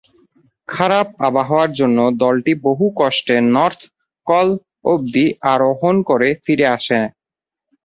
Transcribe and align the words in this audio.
খারাপ 0.69 1.07
আবহাওয়ার 1.27 1.71
জন্য 1.79 1.97
দলটি 2.23 2.53
বহু 2.65 2.85
কষ্টে 2.99 3.35
নর্থ 3.53 3.81
কল 4.27 4.47
অব্দি 4.85 5.25
আরোহণ 5.53 5.95
করে 6.09 6.29
ফিরে 6.43 6.65
আসে। 6.75 6.99